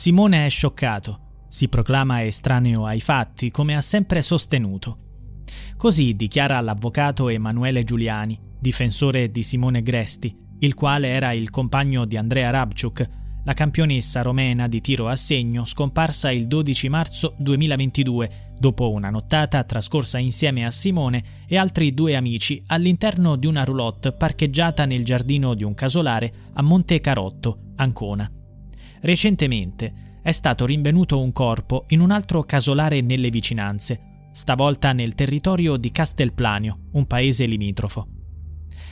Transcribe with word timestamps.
Simone 0.00 0.46
è 0.46 0.48
scioccato, 0.48 1.44
si 1.50 1.68
proclama 1.68 2.24
estraneo 2.24 2.86
ai 2.86 3.00
fatti 3.00 3.50
come 3.50 3.76
ha 3.76 3.82
sempre 3.82 4.22
sostenuto. 4.22 4.96
Così 5.76 6.16
dichiara 6.16 6.58
l'avvocato 6.62 7.28
Emanuele 7.28 7.84
Giuliani, 7.84 8.40
difensore 8.58 9.30
di 9.30 9.42
Simone 9.42 9.82
Gresti, 9.82 10.34
il 10.60 10.72
quale 10.72 11.08
era 11.08 11.32
il 11.32 11.50
compagno 11.50 12.06
di 12.06 12.16
Andrea 12.16 12.48
Rabciuk, 12.48 13.10
la 13.44 13.52
campionessa 13.52 14.22
romena 14.22 14.68
di 14.68 14.80
tiro 14.80 15.06
a 15.06 15.16
segno 15.16 15.66
scomparsa 15.66 16.30
il 16.30 16.46
12 16.46 16.88
marzo 16.88 17.34
2022 17.36 18.54
dopo 18.58 18.90
una 18.92 19.10
nottata 19.10 19.62
trascorsa 19.64 20.16
insieme 20.16 20.64
a 20.64 20.70
Simone 20.70 21.44
e 21.46 21.58
altri 21.58 21.92
due 21.92 22.16
amici 22.16 22.58
all'interno 22.68 23.36
di 23.36 23.46
una 23.46 23.64
roulotte 23.64 24.12
parcheggiata 24.12 24.86
nel 24.86 25.04
giardino 25.04 25.52
di 25.52 25.62
un 25.62 25.74
casolare 25.74 26.32
a 26.54 26.62
Monte 26.62 27.00
Carotto, 27.02 27.72
Ancona. 27.76 28.39
Recentemente 29.00 30.18
è 30.22 30.32
stato 30.32 30.66
rinvenuto 30.66 31.20
un 31.20 31.32
corpo 31.32 31.84
in 31.88 32.00
un 32.00 32.10
altro 32.10 32.42
casolare 32.42 33.00
nelle 33.00 33.30
vicinanze, 33.30 34.28
stavolta 34.32 34.92
nel 34.92 35.14
territorio 35.14 35.76
di 35.76 35.90
Castelplanio, 35.90 36.88
un 36.92 37.06
paese 37.06 37.46
limitrofo. 37.46 38.06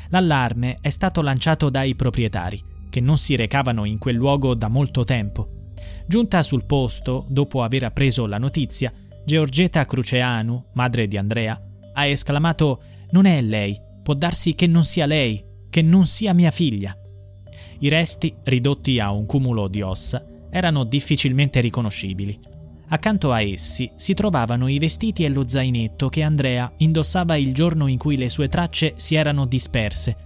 L'allarme 0.09 0.79
è 0.81 0.89
stato 0.89 1.21
lanciato 1.21 1.69
dai 1.69 1.95
proprietari, 1.95 2.61
che 2.89 3.01
non 3.01 3.19
si 3.19 3.37
recavano 3.37 3.85
in 3.85 3.99
quel 3.99 4.17
luogo 4.17 4.55
da 4.55 4.69
molto 4.69 5.05
tempo. 5.05 5.73
Giunta 6.07 6.43
sul 6.43 6.65
posto, 6.65 7.27
dopo 7.29 7.63
aver 7.63 7.85
appreso 7.85 8.27
la 8.27 8.39
notizia, 8.39 8.93
Georgetta 9.25 9.85
Cruceanu, 9.85 10.71
madre 10.73 11.07
di 11.07 11.19
Andrea, 11.19 11.61
ha 11.93 12.07
esclamato 12.07 12.83
Non 13.11 13.27
è 13.27 13.43
lei, 13.43 13.79
può 14.03 14.15
darsi 14.15 14.55
che 14.55 14.67
non 14.67 14.85
sia 14.85 15.05
lei, 15.05 15.45
che 15.69 15.83
non 15.83 16.07
sia 16.07 16.33
mia 16.33 16.51
figlia. 16.51 16.97
I 17.81 17.89
resti, 17.89 18.35
ridotti 18.43 18.99
a 18.99 19.13
un 19.13 19.25
cumulo 19.25 19.69
di 19.69 19.83
ossa, 19.83 20.25
erano 20.51 20.85
difficilmente 20.85 21.61
riconoscibili. 21.61 22.39
Accanto 22.89 23.33
a 23.33 23.41
essi 23.41 23.91
si 23.97 24.15
trovavano 24.15 24.67
i 24.67 24.79
vestiti 24.79 25.25
e 25.25 25.29
lo 25.29 25.47
zainetto 25.47 26.09
che 26.09 26.23
Andrea 26.23 26.73
indossava 26.79 27.37
il 27.37 27.53
giorno 27.53 27.87
in 27.87 27.99
cui 27.99 28.17
le 28.17 28.29
sue 28.29 28.49
tracce 28.49 28.95
si 28.97 29.15
erano 29.15 29.45
disperse, 29.45 30.17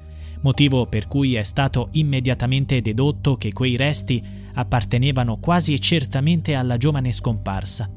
motivo 0.42 0.86
per 0.86 1.09
cui 1.09 1.34
è 1.34 1.42
stato 1.42 1.89
immediatamente 1.92 2.81
dedotto 2.81 3.36
che 3.36 3.53
quei 3.53 3.77
resti 3.77 4.22
appartenevano 4.55 5.39
quasi 5.39 5.81
certamente 5.81 6.55
alla 6.55 6.77
giovane 6.77 7.12
scomparsa. 7.12 7.91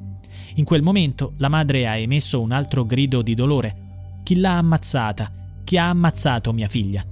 In 0.55 0.63
quel 0.65 0.81
momento 0.81 1.33
la 1.37 1.49
madre 1.49 1.87
ha 1.87 1.95
emesso 1.95 2.41
un 2.41 2.51
altro 2.51 2.85
grido 2.85 3.21
di 3.21 3.35
dolore. 3.35 3.75
Chi 4.23 4.37
l'ha 4.37 4.57
ammazzata? 4.57 5.31
Chi 5.63 5.77
ha 5.77 5.89
ammazzato 5.89 6.51
mia 6.53 6.67
figlia? 6.67 7.05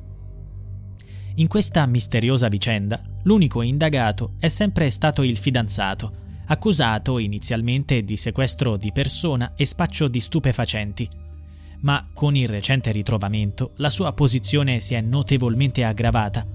In 1.38 1.48
questa 1.48 1.84
misteriosa 1.88 2.48
vicenda, 2.48 3.02
l'unico 3.24 3.64
indagato 3.64 4.34
è 4.38 4.50
sempre 4.50 4.92
stato 4.92 5.24
il 5.24 5.36
fidanzato, 5.36 6.12
accusato 6.46 7.18
inizialmente 7.18 8.04
di 8.04 8.18
sequestro 8.18 8.78
di 8.78 8.92
persona 8.92 9.54
e 9.56 9.66
spaccio 9.66 10.08
di 10.08 10.20
stupefacenti. 10.20 11.10
Ma 11.80 12.08
con 12.14 12.36
il 12.36 12.48
recente 12.48 12.92
ritrovamento 12.92 13.72
la 13.78 13.90
sua 13.90 14.14
posizione 14.14 14.80
si 14.80 14.94
è 14.94 15.02
notevolmente 15.02 15.84
aggravata. 15.84 16.46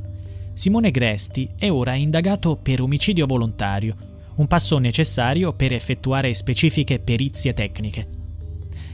Simone 0.52 0.92
Gresti 0.92 1.50
è 1.58 1.68
ora 1.70 1.94
indagato 1.94 2.56
per 2.56 2.80
omicidio 2.80 3.26
volontario, 3.26 3.96
un 4.36 4.46
passo 4.46 4.78
necessario 4.78 5.54
per 5.54 5.72
effettuare 5.72 6.32
specifiche 6.34 7.00
perizie 7.00 7.52
tecniche. 7.52 8.08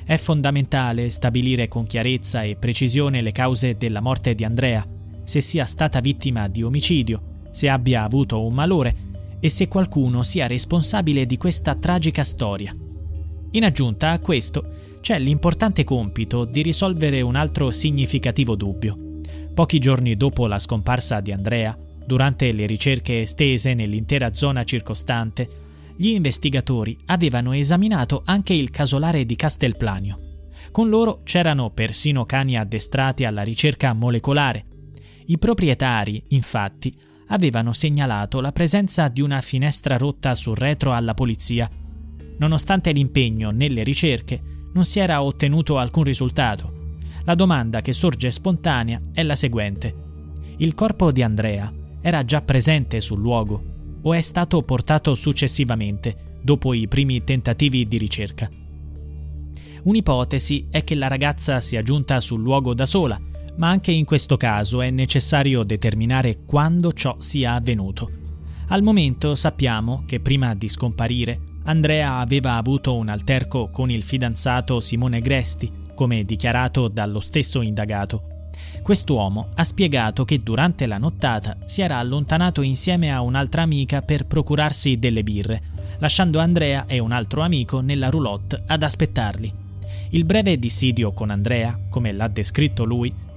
È 0.06 0.16
fondamentale 0.16 1.10
stabilire 1.10 1.68
con 1.68 1.84
chiarezza 1.84 2.42
e 2.42 2.56
precisione 2.56 3.20
le 3.20 3.32
cause 3.32 3.76
della 3.76 4.00
morte 4.00 4.34
di 4.34 4.44
Andrea, 4.44 4.86
se 5.24 5.40
sia 5.40 5.64
stata 5.64 6.00
vittima 6.00 6.48
di 6.48 6.62
omicidio, 6.62 7.48
se 7.50 7.68
abbia 7.68 8.02
avuto 8.02 8.44
un 8.44 8.54
malore 8.54 8.96
e 9.40 9.48
se 9.48 9.68
qualcuno 9.68 10.22
sia 10.22 10.46
responsabile 10.46 11.26
di 11.26 11.36
questa 11.36 11.74
tragica 11.74 12.24
storia. 12.24 12.74
In 13.50 13.64
aggiunta 13.64 14.10
a 14.10 14.18
questo 14.18 14.98
c'è 15.00 15.18
l'importante 15.18 15.84
compito 15.84 16.44
di 16.44 16.62
risolvere 16.62 17.20
un 17.20 17.36
altro 17.36 17.70
significativo 17.70 18.56
dubbio. 18.56 18.98
Pochi 19.52 19.78
giorni 19.78 20.16
dopo 20.16 20.46
la 20.46 20.58
scomparsa 20.58 21.20
di 21.20 21.30
Andrea, 21.30 21.76
durante 22.06 22.52
le 22.52 22.66
ricerche 22.66 23.20
estese 23.20 23.74
nell'intera 23.74 24.34
zona 24.34 24.64
circostante, 24.64 25.48
gli 25.96 26.08
investigatori 26.08 26.98
avevano 27.06 27.52
esaminato 27.52 28.22
anche 28.24 28.52
il 28.52 28.70
casolare 28.70 29.24
di 29.24 29.36
Castelplanio. 29.36 30.18
Con 30.72 30.88
loro 30.88 31.20
c'erano 31.22 31.70
persino 31.70 32.24
cani 32.24 32.56
addestrati 32.56 33.24
alla 33.24 33.42
ricerca 33.42 33.92
molecolare. 33.92 34.64
I 35.26 35.38
proprietari, 35.38 36.22
infatti, 36.28 36.94
avevano 37.28 37.72
segnalato 37.72 38.40
la 38.40 38.52
presenza 38.52 39.08
di 39.08 39.22
una 39.22 39.40
finestra 39.40 39.96
rotta 39.96 40.34
sul 40.34 40.56
retro 40.56 40.92
alla 40.92 41.14
polizia. 41.14 41.70
Nonostante 42.38 42.92
l'impegno 42.92 43.50
nelle 43.50 43.82
ricerche, 43.82 44.40
non 44.74 44.84
si 44.84 44.98
era 44.98 45.22
ottenuto 45.22 45.78
alcun 45.78 46.02
risultato. 46.02 46.98
La 47.24 47.34
domanda 47.34 47.80
che 47.80 47.92
sorge 47.92 48.30
spontanea 48.30 49.00
è 49.12 49.22
la 49.22 49.36
seguente. 49.36 49.94
Il 50.58 50.74
corpo 50.74 51.10
di 51.10 51.22
Andrea 51.22 51.72
era 52.02 52.24
già 52.24 52.42
presente 52.42 53.00
sul 53.00 53.20
luogo 53.20 53.72
o 54.02 54.12
è 54.12 54.20
stato 54.20 54.60
portato 54.60 55.14
successivamente, 55.14 56.38
dopo 56.42 56.74
i 56.74 56.86
primi 56.86 57.24
tentativi 57.24 57.88
di 57.88 57.96
ricerca? 57.96 58.50
Un'ipotesi 59.84 60.66
è 60.70 60.84
che 60.84 60.94
la 60.94 61.08
ragazza 61.08 61.60
sia 61.60 61.82
giunta 61.82 62.20
sul 62.20 62.42
luogo 62.42 62.74
da 62.74 62.84
sola 62.84 63.18
ma 63.56 63.68
anche 63.68 63.92
in 63.92 64.04
questo 64.04 64.36
caso 64.36 64.80
è 64.80 64.90
necessario 64.90 65.62
determinare 65.62 66.44
quando 66.44 66.92
ciò 66.92 67.16
sia 67.18 67.54
avvenuto. 67.54 68.10
Al 68.68 68.82
momento 68.82 69.34
sappiamo 69.34 70.04
che 70.06 70.20
prima 70.20 70.54
di 70.54 70.68
scomparire 70.68 71.40
Andrea 71.64 72.16
aveva 72.18 72.56
avuto 72.56 72.94
un 72.94 73.08
alterco 73.08 73.70
con 73.70 73.90
il 73.90 74.02
fidanzato 74.02 74.80
Simone 74.80 75.20
Gresti, 75.20 75.70
come 75.94 76.24
dichiarato 76.24 76.88
dallo 76.88 77.20
stesso 77.20 77.62
indagato. 77.62 78.32
Quest'uomo 78.82 79.48
ha 79.54 79.64
spiegato 79.64 80.24
che 80.24 80.42
durante 80.42 80.86
la 80.86 80.98
nottata 80.98 81.56
si 81.64 81.80
era 81.80 81.98
allontanato 81.98 82.60
insieme 82.60 83.12
a 83.12 83.22
un'altra 83.22 83.62
amica 83.62 84.02
per 84.02 84.26
procurarsi 84.26 84.98
delle 84.98 85.22
birre, 85.22 85.62
lasciando 85.98 86.38
Andrea 86.38 86.84
e 86.86 86.98
un 86.98 87.12
altro 87.12 87.40
amico 87.40 87.80
nella 87.80 88.10
roulotte 88.10 88.62
ad 88.66 88.82
aspettarli. 88.82 89.52
Il 90.10 90.24
breve 90.24 90.58
dissidio 90.58 91.12
con 91.12 91.30
Andrea, 91.30 91.78
come 91.88 92.12
l'ha 92.12 92.28
descritto 92.28 92.84
lui, 92.84 93.12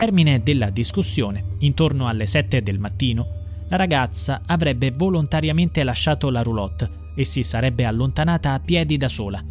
Termine 0.00 0.44
della 0.44 0.70
discussione, 0.70 1.56
intorno 1.58 2.06
alle 2.06 2.28
7 2.28 2.62
del 2.62 2.78
mattino, 2.78 3.64
la 3.68 3.74
ragazza 3.74 4.42
avrebbe 4.46 4.92
volontariamente 4.92 5.82
lasciato 5.82 6.30
la 6.30 6.40
roulotte 6.40 7.10
e 7.16 7.24
si 7.24 7.42
sarebbe 7.42 7.84
allontanata 7.84 8.52
a 8.52 8.60
piedi 8.60 8.96
da 8.96 9.08
sola. 9.08 9.44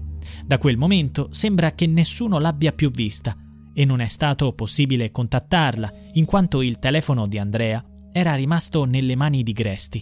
Da 0.45 0.57
quel 0.57 0.77
momento 0.77 1.27
sembra 1.31 1.73
che 1.73 1.85
nessuno 1.85 2.39
l'abbia 2.39 2.71
più 2.71 2.89
vista 2.89 3.35
e 3.73 3.83
non 3.83 3.99
è 3.99 4.07
stato 4.07 4.53
possibile 4.53 5.11
contattarla 5.11 5.91
in 6.13 6.23
quanto 6.23 6.61
il 6.61 6.79
telefono 6.79 7.27
di 7.27 7.37
Andrea 7.37 7.83
era 8.13 8.33
rimasto 8.33 8.85
nelle 8.85 9.17
mani 9.17 9.43
di 9.43 9.51
Gresti. 9.51 10.01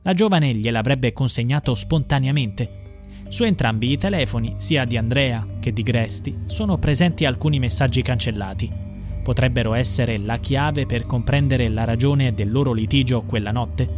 La 0.00 0.14
giovane 0.14 0.54
gliel'avrebbe 0.54 1.12
consegnato 1.12 1.74
spontaneamente. 1.74 3.02
Su 3.28 3.44
entrambi 3.44 3.92
i 3.92 3.98
telefoni, 3.98 4.54
sia 4.56 4.86
di 4.86 4.96
Andrea 4.96 5.46
che 5.60 5.74
di 5.74 5.82
Gresti, 5.82 6.44
sono 6.46 6.78
presenti 6.78 7.26
alcuni 7.26 7.58
messaggi 7.58 8.00
cancellati 8.00 8.83
potrebbero 9.24 9.72
essere 9.72 10.18
la 10.18 10.36
chiave 10.36 10.84
per 10.84 11.06
comprendere 11.06 11.68
la 11.70 11.84
ragione 11.84 12.34
del 12.34 12.52
loro 12.52 12.72
litigio 12.72 13.22
quella 13.22 13.50
notte? 13.50 13.88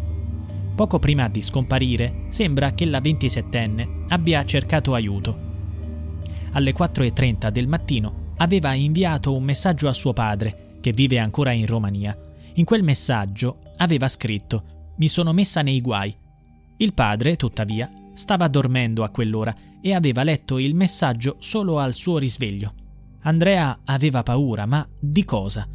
Poco 0.74 0.98
prima 0.98 1.28
di 1.28 1.42
scomparire, 1.42 2.26
sembra 2.28 2.70
che 2.70 2.84
la 2.84 3.00
27enne 3.00 4.04
abbia 4.08 4.44
cercato 4.44 4.94
aiuto. 4.94 5.36
Alle 6.52 6.72
4.30 6.72 7.50
del 7.50 7.66
mattino 7.66 8.32
aveva 8.36 8.72
inviato 8.74 9.34
un 9.34 9.42
messaggio 9.42 9.88
a 9.88 9.92
suo 9.92 10.12
padre, 10.12 10.76
che 10.80 10.92
vive 10.92 11.18
ancora 11.18 11.50
in 11.50 11.66
Romania. 11.66 12.16
In 12.54 12.64
quel 12.64 12.84
messaggio 12.84 13.58
aveva 13.78 14.08
scritto 14.08 14.92
Mi 14.96 15.08
sono 15.08 15.32
messa 15.32 15.60
nei 15.62 15.80
guai. 15.80 16.14
Il 16.76 16.94
padre, 16.94 17.36
tuttavia, 17.36 17.90
stava 18.14 18.46
dormendo 18.46 19.02
a 19.02 19.10
quell'ora 19.10 19.54
e 19.80 19.92
aveva 19.92 20.22
letto 20.22 20.58
il 20.58 20.74
messaggio 20.74 21.36
solo 21.40 21.78
al 21.78 21.94
suo 21.94 22.18
risveglio. 22.18 22.72
Andrea 23.26 23.80
aveva 23.86 24.22
paura, 24.22 24.66
ma 24.66 24.88
di 25.00 25.24
cosa? 25.24 25.68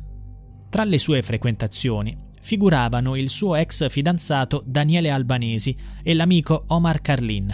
Tra 0.69 0.86
le 0.86 0.98
sue 0.98 1.21
frequentazioni 1.21 2.30
figuravano 2.39 3.18
il 3.18 3.27
suo 3.27 3.56
ex 3.56 3.89
fidanzato 3.89 4.63
Daniele 4.65 5.12
Albanesi 5.12 5.75
e 6.01 6.13
l'amico 6.13 6.63
Omar 6.68 7.01
Carlin. 7.01 7.53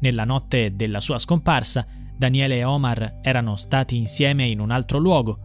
Nella 0.00 0.24
notte 0.24 0.74
della 0.74 0.98
sua 1.00 1.18
scomparsa, 1.18 1.86
Daniele 2.16 2.56
e 2.56 2.64
Omar 2.64 3.18
erano 3.20 3.56
stati 3.56 3.98
insieme 3.98 4.46
in 4.46 4.60
un 4.60 4.70
altro 4.70 4.96
luogo. 4.96 5.38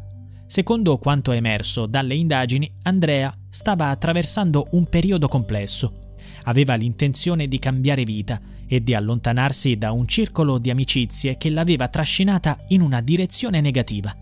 Secondo 0.48 0.98
quanto 0.98 1.34
emerso 1.34 1.86
dalle 1.86 2.16
indagini, 2.16 2.72
Andrea 2.84 3.34
stava 3.50 3.90
attraversando 3.90 4.68
un 4.72 4.86
periodo 4.86 5.28
complesso. 5.28 6.00
Aveva 6.44 6.76
l'intenzione 6.76 7.50
di 7.50 7.60
cambiare 7.60 8.06
vita 8.06 8.40
e 8.72 8.84
di 8.84 8.94
allontanarsi 8.94 9.78
da 9.78 9.92
un 9.92 10.08
circolo 10.08 10.60
di 10.60 10.70
amicizie 10.70 11.38
che 11.38 11.50
l'aveva 11.50 11.88
trascinata 11.88 12.64
in 12.68 12.82
una 12.82 13.02
direzione 13.02 13.62
negativa. 13.62 14.16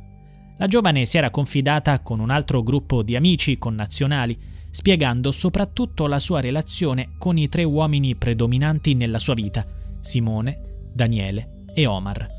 La 0.55 0.67
giovane 0.67 1.05
si 1.05 1.17
era 1.17 1.29
confidata 1.29 1.99
con 1.99 2.21
un 2.21 2.29
altro 2.29 2.63
gruppo 2.63 3.03
di 3.03 3.17
amici 3.17 3.57
connazionali, 3.57 4.39
spiegando 4.71 5.31
soprattutto 5.31 6.07
la 6.07 6.17
sua 6.17 6.39
relazione 6.39 7.09
con 7.17 7.37
i 7.37 7.49
tre 7.49 7.65
uomini 7.65 8.15
predominanti 8.15 8.93
nella 8.93 9.19
sua 9.19 9.33
vita, 9.33 9.65
Simone, 9.99 10.85
Daniele 10.93 11.65
e 11.73 11.85
Omar. 11.85 12.35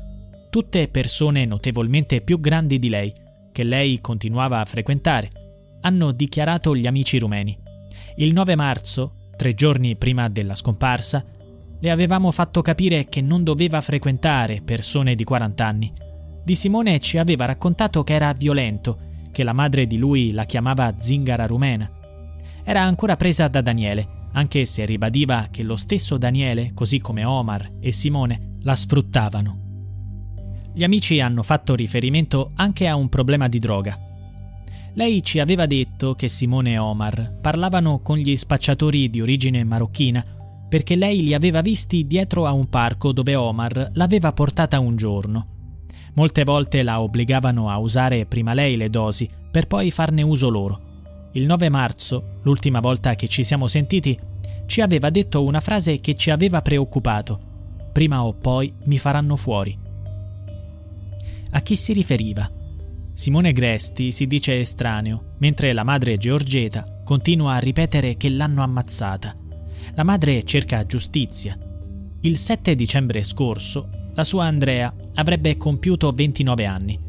Tutte 0.49 0.87
persone 0.87 1.45
notevolmente 1.45 2.21
più 2.21 2.39
grandi 2.39 2.79
di 2.79 2.89
lei, 2.89 3.13
che 3.51 3.63
lei 3.63 4.01
continuava 4.01 4.59
a 4.59 4.65
frequentare, 4.65 5.31
hanno 5.81 6.11
dichiarato 6.11 6.75
gli 6.75 6.87
amici 6.87 7.19
rumeni. 7.19 7.55
Il 8.15 8.33
9 8.33 8.55
marzo, 8.55 9.29
tre 9.37 9.53
giorni 9.53 9.95
prima 9.95 10.27
della 10.27 10.55
scomparsa, 10.55 11.23
le 11.81 11.91
avevamo 11.91 12.31
fatto 12.31 12.61
capire 12.61 13.07
che 13.07 13.21
non 13.21 13.43
doveva 13.43 13.81
frequentare 13.81 14.61
persone 14.61 15.15
di 15.15 15.23
40 15.23 15.65
anni. 15.65 15.93
Di 16.43 16.55
Simone 16.55 16.99
ci 16.99 17.17
aveva 17.17 17.45
raccontato 17.45 18.03
che 18.03 18.13
era 18.13 18.33
violento, 18.33 18.99
che 19.31 19.43
la 19.43 19.53
madre 19.53 19.87
di 19.87 19.97
lui 19.97 20.31
la 20.31 20.45
chiamava 20.45 20.95
zingara 20.97 21.45
rumena. 21.45 21.89
Era 22.63 22.81
ancora 22.81 23.15
presa 23.15 23.47
da 23.47 23.61
Daniele, 23.61 24.27
anche 24.33 24.65
se 24.65 24.85
ribadiva 24.85 25.47
che 25.49 25.63
lo 25.63 25.75
stesso 25.75 26.17
Daniele, 26.17 26.71
così 26.73 26.99
come 26.99 27.23
Omar 27.23 27.71
e 27.79 27.91
Simone, 27.91 28.57
la 28.61 28.75
sfruttavano. 28.75 29.67
Gli 30.73 30.83
amici 30.83 31.19
hanno 31.19 31.43
fatto 31.43 31.75
riferimento 31.75 32.51
anche 32.55 32.87
a 32.87 32.95
un 32.95 33.09
problema 33.09 33.47
di 33.47 33.59
droga. 33.59 33.97
Lei 34.93 35.23
ci 35.23 35.39
aveva 35.39 35.65
detto 35.65 36.13
che 36.13 36.27
Simone 36.27 36.73
e 36.73 36.77
Omar 36.77 37.37
parlavano 37.41 37.99
con 37.99 38.17
gli 38.17 38.35
spacciatori 38.35 39.09
di 39.09 39.21
origine 39.21 39.63
marocchina 39.63 40.37
perché 40.69 40.95
lei 40.95 41.23
li 41.23 41.33
aveva 41.33 41.61
visti 41.61 42.05
dietro 42.05 42.45
a 42.45 42.51
un 42.51 42.69
parco 42.69 43.11
dove 43.11 43.35
Omar 43.35 43.89
l'aveva 43.93 44.31
portata 44.31 44.79
un 44.79 44.95
giorno. 44.95 45.47
Molte 46.13 46.43
volte 46.43 46.83
la 46.83 47.01
obbligavano 47.01 47.69
a 47.69 47.77
usare 47.79 48.25
prima 48.25 48.53
lei 48.53 48.77
le 48.77 48.89
dosi 48.89 49.27
per 49.51 49.67
poi 49.67 49.89
farne 49.91 50.21
uso 50.21 50.49
loro. 50.49 50.87
Il 51.33 51.45
9 51.45 51.69
marzo, 51.69 52.39
l'ultima 52.43 52.79
volta 52.79 53.15
che 53.15 53.27
ci 53.27 53.43
siamo 53.43 53.67
sentiti, 53.67 54.17
ci 54.65 54.81
aveva 54.81 55.09
detto 55.09 55.43
una 55.43 55.59
frase 55.59 55.99
che 55.99 56.15
ci 56.15 56.29
aveva 56.29 56.61
preoccupato. 56.61 57.39
Prima 57.91 58.23
o 58.23 58.33
poi 58.33 58.71
mi 58.85 58.97
faranno 58.99 59.35
fuori. 59.35 59.77
A 61.51 61.61
chi 61.61 61.75
si 61.75 61.93
riferiva? 61.93 62.49
Simone 63.13 63.51
Gresti 63.51 64.11
si 64.11 64.27
dice 64.27 64.59
estraneo, 64.59 65.33
mentre 65.39 65.73
la 65.73 65.83
madre 65.83 66.17
Georgeta 66.17 67.01
continua 67.03 67.55
a 67.55 67.59
ripetere 67.59 68.15
che 68.15 68.29
l'hanno 68.29 68.61
ammazzata. 68.61 69.35
La 69.95 70.03
madre 70.03 70.43
cerca 70.43 70.85
giustizia. 70.85 71.57
Il 72.21 72.37
7 72.37 72.75
dicembre 72.75 73.23
scorso, 73.23 73.89
la 74.13 74.23
sua 74.23 74.45
Andrea 74.45 74.93
avrebbe 75.15 75.57
compiuto 75.57 76.11
29 76.11 76.65
anni. 76.65 76.99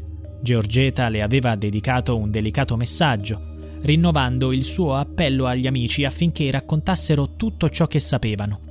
Georgeta 0.41 1.09
le 1.09 1.21
aveva 1.21 1.55
dedicato 1.55 2.17
un 2.17 2.31
delicato 2.31 2.75
messaggio, 2.75 3.49
rinnovando 3.81 4.51
il 4.51 4.63
suo 4.63 4.95
appello 4.95 5.45
agli 5.45 5.67
amici 5.67 6.05
affinché 6.05 6.49
raccontassero 6.51 7.35
tutto 7.35 7.69
ciò 7.69 7.87
che 7.87 7.99
sapevano. 7.99 8.61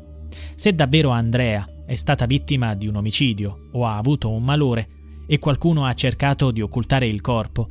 Se 0.55 0.75
davvero 0.75 1.11
Andrea 1.11 1.69
è 1.87 1.97
stata 1.97 2.26
vittima 2.26 2.75
di 2.75 2.87
un 2.87 2.97
omicidio 2.97 3.69
o 3.73 3.87
ha 3.87 3.97
avuto 3.97 4.31
un 4.31 4.43
malore 4.43 4.88
e 5.26 5.38
qualcuno 5.38 5.85
ha 5.85 5.94
cercato 5.94 6.50
di 6.50 6.61
occultare 6.61 7.06
il 7.06 7.20
corpo, 7.20 7.67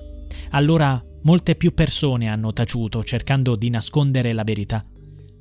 allora 0.52 1.02
molte 1.24 1.56
più 1.56 1.74
persone 1.74 2.30
hanno 2.30 2.54
taciuto 2.54 3.04
cercando 3.04 3.56
di 3.56 3.70
nascondere 3.70 4.34
la 4.34 4.44
verità. 4.44 4.86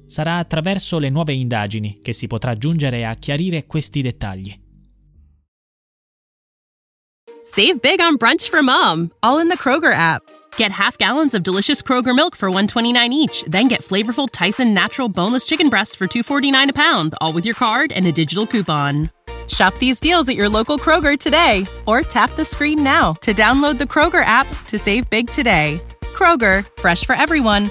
Sarà 0.09 0.39
attraverso 0.39 0.99
le 0.99 1.11
nuove 1.11 1.35
indagini 1.35 2.01
che 2.03 2.13
si 2.13 2.27
potrà 2.27 2.57
giungere 2.57 3.07
a 3.07 3.15
chiarire 3.15 3.67
questi 3.67 4.03
dettagli. 4.03 4.59
Save 7.43 7.79
big 7.81 8.01
on 8.01 8.17
brunch 8.17 8.49
for 8.49 8.63
mom, 8.63 9.11
all 9.23 9.39
in 9.39 9.49
the 9.49 9.57
Kroger 9.57 9.93
app. 9.93 10.23
Get 10.57 10.71
half 10.71 10.99
gallons 10.99 11.35
of 11.35 11.43
delicious 11.43 11.83
Kroger 11.83 12.15
milk 12.15 12.35
for 12.35 12.51
1.29 12.51 13.13
each, 13.13 13.45
then 13.47 13.69
get 13.69 13.81
flavorful 13.81 14.29
Tyson 14.31 14.75
natural 14.75 15.09
boneless 15.09 15.47
chicken 15.47 15.69
breasts 15.69 15.95
for 15.95 16.07
2.49 16.07 16.71
a 16.71 16.73
pound, 16.73 17.15
all 17.21 17.33
with 17.33 17.47
your 17.47 17.55
card 17.55 17.93
and 17.93 18.07
a 18.07 18.13
digital 18.13 18.47
coupon. 18.47 19.11
Shop 19.47 19.77
these 19.79 19.99
deals 20.01 20.29
at 20.29 20.37
your 20.37 20.49
local 20.49 20.79
Kroger 20.79 21.19
today 21.19 21.67
or 21.87 22.03
tap 22.03 22.33
the 22.33 22.45
screen 22.45 22.83
now 22.83 23.15
to 23.23 23.33
download 23.33 23.79
the 23.79 23.85
Kroger 23.85 24.25
app 24.25 24.47
to 24.67 24.79
save 24.79 25.09
big 25.09 25.31
today. 25.31 25.81
Kroger, 26.13 26.67
fresh 26.79 27.07
for 27.07 27.15
everyone. 27.15 27.71